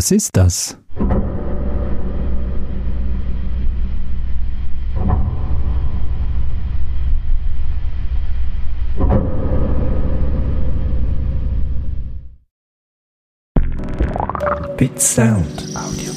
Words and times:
Was 0.00 0.10
ist 0.12 0.34
das? 0.34 0.78
Bit 14.78 14.98
Sound 15.02 15.68
Audio. 15.76 16.09